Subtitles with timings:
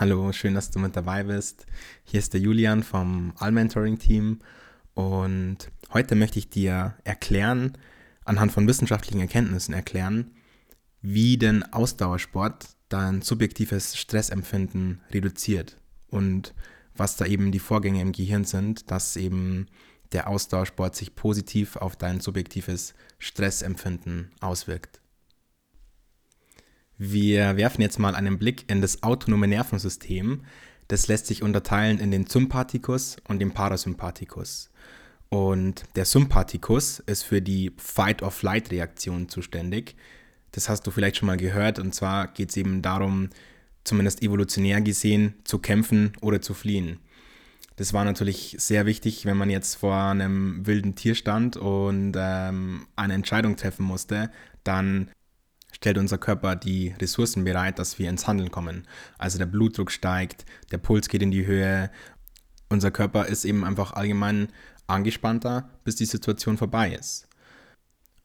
[0.00, 1.66] Hallo, schön, dass du mit dabei bist.
[2.04, 4.38] Hier ist der Julian vom All-Mentoring-Team
[4.94, 5.56] und
[5.92, 7.76] heute möchte ich dir erklären,
[8.24, 10.36] anhand von wissenschaftlichen Erkenntnissen erklären,
[11.02, 15.78] wie denn Ausdauersport dein subjektives Stressempfinden reduziert
[16.10, 16.54] und
[16.94, 19.66] was da eben die Vorgänge im Gehirn sind, dass eben
[20.12, 25.00] der Ausdauersport sich positiv auf dein subjektives Stressempfinden auswirkt.
[26.98, 30.42] Wir werfen jetzt mal einen Blick in das autonome Nervensystem.
[30.88, 34.70] Das lässt sich unterteilen in den Sympathikus und den Parasympathikus.
[35.28, 39.94] Und der Sympathikus ist für die Fight-or-Flight-Reaktion zuständig.
[40.50, 41.78] Das hast du vielleicht schon mal gehört.
[41.78, 43.30] Und zwar geht es eben darum,
[43.84, 46.98] zumindest evolutionär gesehen, zu kämpfen oder zu fliehen.
[47.76, 52.88] Das war natürlich sehr wichtig, wenn man jetzt vor einem wilden Tier stand und ähm,
[52.96, 54.32] eine Entscheidung treffen musste,
[54.64, 55.10] dann
[55.72, 58.86] stellt unser Körper die Ressourcen bereit, dass wir ins Handeln kommen.
[59.18, 61.90] Also der Blutdruck steigt, der Puls geht in die Höhe.
[62.68, 64.48] Unser Körper ist eben einfach allgemein
[64.86, 67.28] angespannter, bis die Situation vorbei ist.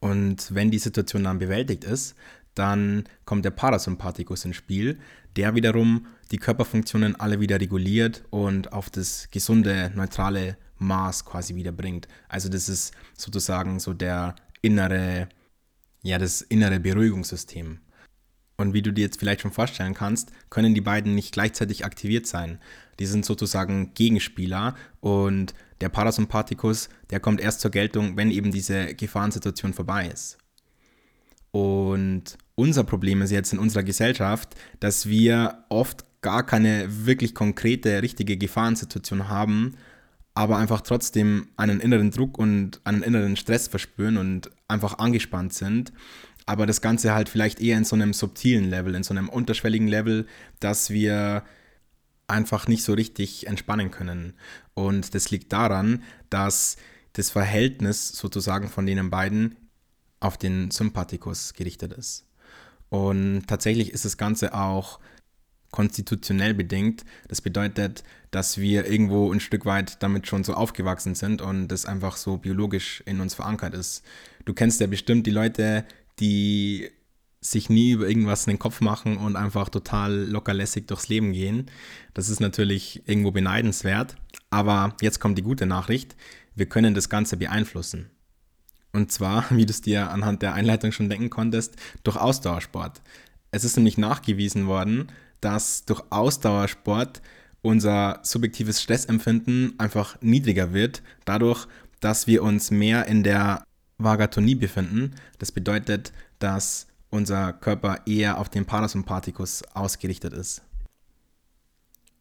[0.00, 2.16] Und wenn die Situation dann bewältigt ist,
[2.54, 4.98] dann kommt der Parasympathikus ins Spiel,
[5.36, 11.72] der wiederum die Körperfunktionen alle wieder reguliert und auf das gesunde, neutrale Maß quasi wieder
[11.72, 12.08] bringt.
[12.28, 15.28] Also das ist sozusagen so der innere
[16.06, 17.80] ja das innere Beruhigungssystem.
[18.58, 22.26] Und wie du dir jetzt vielleicht schon vorstellen kannst, können die beiden nicht gleichzeitig aktiviert
[22.26, 22.58] sein.
[22.98, 28.94] Die sind sozusagen Gegenspieler und der Parasympathikus, der kommt erst zur Geltung, wenn eben diese
[28.94, 30.38] Gefahrensituation vorbei ist.
[31.50, 38.02] Und unser Problem ist jetzt in unserer Gesellschaft, dass wir oft gar keine wirklich konkrete,
[38.02, 39.76] richtige Gefahrensituation haben
[40.36, 45.94] aber einfach trotzdem einen inneren Druck und einen inneren Stress verspüren und einfach angespannt sind.
[46.44, 49.88] Aber das Ganze halt vielleicht eher in so einem subtilen Level, in so einem unterschwelligen
[49.88, 50.26] Level,
[50.60, 51.42] dass wir
[52.28, 54.34] einfach nicht so richtig entspannen können.
[54.74, 56.76] Und das liegt daran, dass
[57.14, 59.56] das Verhältnis sozusagen von denen beiden
[60.20, 62.26] auf den Sympathikus gerichtet ist.
[62.90, 65.00] Und tatsächlich ist das Ganze auch
[65.70, 67.04] konstitutionell bedingt.
[67.28, 71.86] Das bedeutet, dass wir irgendwo ein Stück weit damit schon so aufgewachsen sind und das
[71.86, 74.04] einfach so biologisch in uns verankert ist.
[74.44, 75.84] Du kennst ja bestimmt die Leute,
[76.18, 76.90] die
[77.40, 81.66] sich nie über irgendwas in den Kopf machen und einfach total lockerlässig durchs Leben gehen.
[82.14, 84.16] Das ist natürlich irgendwo beneidenswert.
[84.50, 86.16] Aber jetzt kommt die gute Nachricht.
[86.54, 88.10] Wir können das Ganze beeinflussen.
[88.92, 93.02] Und zwar, wie du es dir anhand der Einleitung schon denken konntest, durch Ausdauersport.
[93.50, 95.08] Es ist nämlich nachgewiesen worden,
[95.40, 97.22] dass durch Ausdauersport
[97.62, 101.66] unser subjektives Stressempfinden einfach niedriger wird, dadurch,
[102.00, 103.64] dass wir uns mehr in der
[103.98, 105.14] Vagatonie befinden.
[105.38, 110.62] Das bedeutet, dass unser Körper eher auf den Parasympathikus ausgerichtet ist.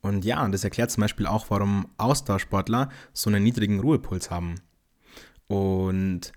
[0.00, 4.56] Und ja, das erklärt zum Beispiel auch, warum Ausdauersportler so einen niedrigen Ruhepuls haben.
[5.46, 6.32] Und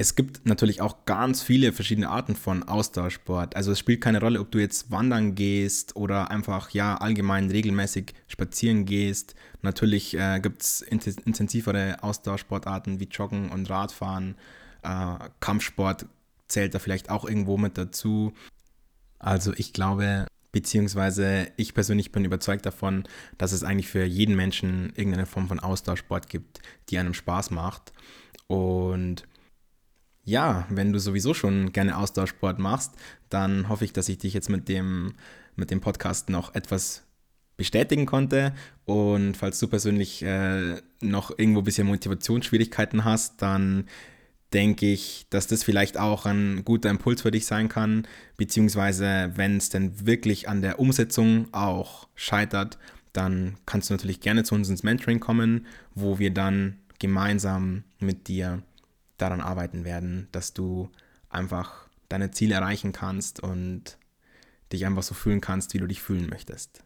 [0.00, 3.56] es gibt natürlich auch ganz viele verschiedene Arten von Ausdauersport.
[3.56, 8.14] Also es spielt keine Rolle, ob du jetzt wandern gehst oder einfach ja allgemein regelmäßig
[8.28, 9.34] spazieren gehst.
[9.60, 14.36] Natürlich äh, gibt es intensivere Ausdauersportarten wie Joggen und Radfahren.
[14.84, 16.06] Äh, Kampfsport
[16.46, 18.32] zählt da vielleicht auch irgendwo mit dazu.
[19.18, 23.02] Also ich glaube, beziehungsweise ich persönlich bin überzeugt davon,
[23.36, 27.92] dass es eigentlich für jeden Menschen irgendeine Form von Ausdauersport gibt, die einem Spaß macht.
[28.46, 29.27] Und
[30.28, 32.94] ja, wenn du sowieso schon gerne Ausdauersport machst,
[33.30, 35.14] dann hoffe ich, dass ich dich jetzt mit dem,
[35.56, 37.04] mit dem Podcast noch etwas
[37.56, 38.52] bestätigen konnte.
[38.84, 43.86] Und falls du persönlich äh, noch irgendwo ein bisschen Motivationsschwierigkeiten hast, dann
[44.52, 48.06] denke ich, dass das vielleicht auch ein guter Impuls für dich sein kann,
[48.36, 52.78] beziehungsweise wenn es denn wirklich an der Umsetzung auch scheitert,
[53.12, 58.28] dann kannst du natürlich gerne zu uns ins Mentoring kommen, wo wir dann gemeinsam mit
[58.28, 58.62] dir
[59.18, 60.90] daran arbeiten werden, dass du
[61.28, 63.98] einfach deine Ziele erreichen kannst und
[64.72, 66.82] dich einfach so fühlen kannst, wie du dich fühlen möchtest.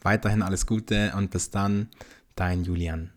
[0.00, 1.88] Weiterhin alles Gute und bis dann,
[2.34, 3.12] dein Julian.